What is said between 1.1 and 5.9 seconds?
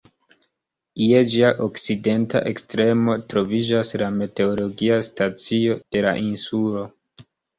ĝia okcidenta ekstremo troviĝas la meteologia stacio